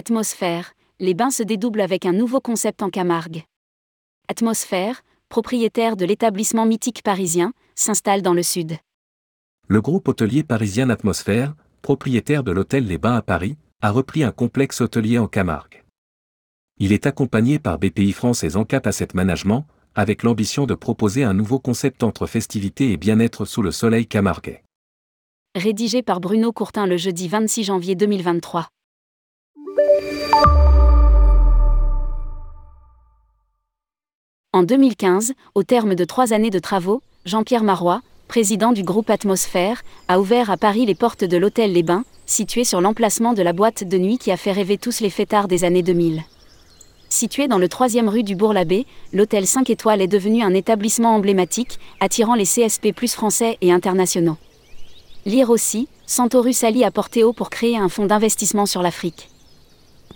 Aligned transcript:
Atmosphère, 0.00 0.72
les 0.98 1.12
bains 1.12 1.30
se 1.30 1.42
dédoublent 1.42 1.82
avec 1.82 2.06
un 2.06 2.14
nouveau 2.14 2.40
concept 2.40 2.82
en 2.82 2.88
Camargue. 2.88 3.42
Atmosphère, 4.28 5.02
propriétaire 5.28 5.94
de 5.94 6.06
l'établissement 6.06 6.64
mythique 6.64 7.02
parisien, 7.02 7.52
s'installe 7.74 8.22
dans 8.22 8.32
le 8.32 8.42
sud. 8.42 8.78
Le 9.68 9.82
groupe 9.82 10.08
hôtelier 10.08 10.42
parisien 10.42 10.88
Atmosphère, 10.88 11.54
propriétaire 11.82 12.42
de 12.42 12.50
l'hôtel 12.50 12.86
Les 12.86 12.96
Bains 12.96 13.16
à 13.16 13.20
Paris, 13.20 13.58
a 13.82 13.90
repris 13.90 14.24
un 14.24 14.32
complexe 14.32 14.80
hôtelier 14.80 15.18
en 15.18 15.26
Camargue. 15.26 15.84
Il 16.78 16.94
est 16.94 17.04
accompagné 17.04 17.58
par 17.58 17.78
BPI 17.78 18.12
France 18.12 18.42
et 18.42 18.48
Zancap 18.48 18.86
Asset 18.86 19.08
Management, 19.12 19.66
avec 19.94 20.22
l'ambition 20.22 20.64
de 20.64 20.74
proposer 20.74 21.24
un 21.24 21.34
nouveau 21.34 21.58
concept 21.58 22.02
entre 22.04 22.26
festivité 22.26 22.90
et 22.92 22.96
bien-être 22.96 23.44
sous 23.44 23.60
le 23.60 23.70
soleil 23.70 24.06
camarguais. 24.06 24.64
Rédigé 25.54 26.02
par 26.02 26.20
Bruno 26.20 26.52
Courtin 26.52 26.86
le 26.86 26.96
jeudi 26.96 27.28
26 27.28 27.64
janvier 27.64 27.96
2023. 27.96 28.70
En 34.52 34.64
2015, 34.64 35.32
au 35.54 35.62
terme 35.62 35.94
de 35.94 36.04
trois 36.04 36.32
années 36.32 36.50
de 36.50 36.58
travaux, 36.58 37.02
Jean-Pierre 37.24 37.62
Marois, 37.62 38.02
président 38.28 38.72
du 38.72 38.82
groupe 38.82 39.08
Atmosphère, 39.08 39.82
a 40.08 40.20
ouvert 40.20 40.50
à 40.50 40.56
Paris 40.56 40.84
les 40.86 40.94
portes 40.94 41.24
de 41.24 41.36
l'hôtel 41.36 41.72
Les 41.72 41.82
Bains, 41.82 42.04
situé 42.26 42.64
sur 42.64 42.80
l'emplacement 42.80 43.32
de 43.32 43.42
la 43.42 43.52
boîte 43.52 43.84
de 43.84 43.96
nuit 43.96 44.18
qui 44.18 44.30
a 44.30 44.36
fait 44.36 44.52
rêver 44.52 44.76
tous 44.76 45.00
les 45.00 45.08
fêtards 45.08 45.48
des 45.48 45.64
années 45.64 45.82
2000. 45.82 46.22
Situé 47.08 47.48
dans 47.48 47.58
le 47.58 47.68
3e 47.68 48.08
rue 48.08 48.22
du 48.22 48.36
Bourg-l'Abbé, 48.36 48.86
l'hôtel 49.12 49.46
5 49.46 49.70
étoiles 49.70 50.02
est 50.02 50.06
devenu 50.06 50.42
un 50.42 50.52
établissement 50.52 51.14
emblématique, 51.14 51.78
attirant 52.00 52.34
les 52.34 52.44
CSP 52.44 52.92
plus 52.94 53.14
français 53.14 53.56
et 53.62 53.72
internationaux. 53.72 54.36
Lire 55.26 55.50
aussi, 55.50 55.88
Santorus 56.06 56.64
Ali 56.64 56.84
a 56.84 56.90
porté 56.90 57.24
haut 57.24 57.32
pour 57.32 57.50
créer 57.50 57.78
un 57.78 57.88
fonds 57.88 58.06
d'investissement 58.06 58.66
sur 58.66 58.82
l'Afrique. 58.82 59.28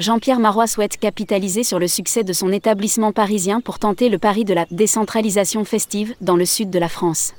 Jean-Pierre 0.00 0.40
Marois 0.40 0.66
souhaite 0.66 0.96
capitaliser 0.96 1.62
sur 1.62 1.78
le 1.78 1.86
succès 1.86 2.24
de 2.24 2.32
son 2.32 2.50
établissement 2.50 3.12
parisien 3.12 3.60
pour 3.60 3.78
tenter 3.78 4.08
le 4.08 4.18
pari 4.18 4.44
de 4.44 4.52
la 4.52 4.66
décentralisation 4.72 5.64
festive 5.64 6.16
dans 6.20 6.34
le 6.34 6.44
sud 6.44 6.68
de 6.68 6.80
la 6.80 6.88
France. 6.88 7.34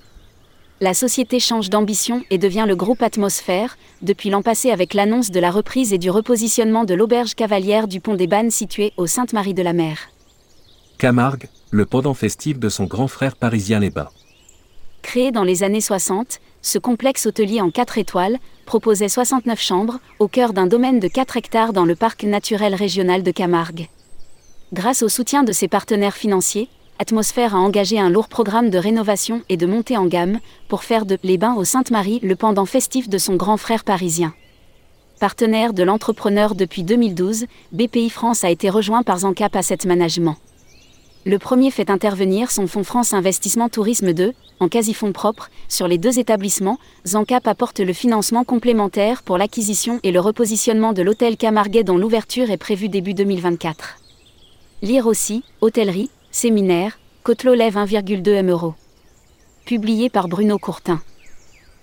La 0.79 0.93
société 0.93 1.41
change 1.41 1.69
d'ambition 1.69 2.23
et 2.29 2.37
devient 2.37 2.63
le 2.65 2.77
groupe 2.77 3.01
Atmosphère, 3.01 3.77
depuis 4.01 4.29
l'an 4.29 4.41
passé 4.41 4.71
avec 4.71 4.93
l'annonce 4.93 5.31
de 5.31 5.39
la 5.41 5.51
reprise 5.51 5.91
et 5.91 5.97
du 5.97 6.09
repositionnement 6.09 6.85
de 6.85 6.93
l'auberge 6.93 7.35
cavalière 7.35 7.89
du 7.89 7.99
pont 7.99 8.15
des 8.15 8.27
Bannes 8.27 8.51
située 8.51 8.93
au 8.95 9.05
Sainte-Marie-de-la-Mer. 9.05 9.97
Camargue, 10.97 11.49
le 11.71 11.85
pendant 11.85 12.13
festif 12.13 12.57
de 12.57 12.69
son 12.69 12.85
grand 12.85 13.09
frère 13.09 13.35
parisien 13.35 13.81
Les 13.81 13.89
Bains. 13.89 14.09
Créé 15.01 15.33
dans 15.33 15.43
les 15.43 15.63
années 15.63 15.81
60, 15.81 16.39
ce 16.65 16.79
complexe 16.79 17.27
hôtelier 17.27 17.61
en 17.61 17.69
4 17.69 17.99
étoiles 17.99 18.39
proposait 18.65 19.07
69 19.07 19.61
chambres, 19.61 19.99
au 20.17 20.27
cœur 20.27 20.51
d'un 20.51 20.65
domaine 20.65 20.99
de 20.99 21.07
4 21.07 21.37
hectares 21.37 21.73
dans 21.73 21.85
le 21.85 21.95
parc 21.95 22.23
naturel 22.23 22.73
régional 22.73 23.21
de 23.21 23.29
Camargue. 23.29 23.87
Grâce 24.73 25.03
au 25.03 25.09
soutien 25.09 25.43
de 25.43 25.51
ses 25.51 25.67
partenaires 25.67 26.15
financiers, 26.15 26.67
Atmosphère 26.97 27.53
a 27.53 27.59
engagé 27.59 27.99
un 27.99 28.09
lourd 28.09 28.29
programme 28.29 28.71
de 28.71 28.79
rénovation 28.79 29.43
et 29.47 29.57
de 29.57 29.67
montée 29.67 29.95
en 29.95 30.07
gamme 30.07 30.39
pour 30.67 30.83
faire 30.83 31.05
de 31.05 31.19
Les 31.21 31.37
Bains 31.37 31.53
au 31.53 31.65
Sainte-Marie 31.65 32.19
le 32.23 32.35
pendant 32.35 32.65
festif 32.65 33.09
de 33.09 33.19
son 33.19 33.35
grand 33.35 33.57
frère 33.57 33.83
parisien. 33.83 34.33
Partenaire 35.19 35.71
de 35.71 35.83
l'entrepreneur 35.83 36.55
depuis 36.55 36.83
2012, 36.83 37.45
BPI 37.73 38.09
France 38.09 38.43
a 38.43 38.49
été 38.49 38.71
rejoint 38.71 39.03
par 39.03 39.19
Zancap 39.19 39.55
Asset 39.55 39.79
Management. 39.85 40.37
Le 41.27 41.39
premier 41.39 41.71
fait 41.71 41.89
intervenir 41.89 42.51
son 42.51 42.67
fonds 42.67 42.83
France 42.83 43.11
Investissement 43.11 43.67
Tourisme 43.67 44.13
2, 44.13 44.33
en 44.59 44.69
quasi-fonds 44.69 45.11
propres, 45.11 45.49
sur 45.67 45.87
les 45.87 45.97
deux 45.97 46.19
établissements. 46.19 46.77
Zancap 47.07 47.47
apporte 47.47 47.79
le 47.79 47.93
financement 47.93 48.43
complémentaire 48.43 49.23
pour 49.23 49.39
l'acquisition 49.39 49.99
et 50.03 50.11
le 50.11 50.19
repositionnement 50.19 50.93
de 50.93 51.01
l'hôtel 51.01 51.35
Camarguais 51.35 51.83
dont 51.83 51.97
l'ouverture 51.97 52.51
est 52.51 52.57
prévue 52.57 52.89
début 52.89 53.15
2024. 53.15 53.97
Lire 54.83 55.07
aussi, 55.07 55.43
hôtellerie, 55.61 56.11
séminaire, 56.29 56.99
Cotelot 57.23 57.55
lève 57.55 57.75
1,2 57.75 58.27
M. 58.29 58.55
Publié 59.65 60.11
par 60.11 60.27
Bruno 60.27 60.59
Courtin. 60.59 61.01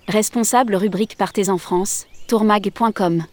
Responsable 0.06 0.76
rubrique 0.76 1.16
Partez 1.16 1.48
en 1.48 1.58
France, 1.58 2.06
tourmag.com. 2.28 3.24